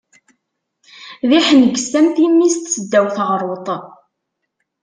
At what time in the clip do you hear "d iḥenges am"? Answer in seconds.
1.29-2.07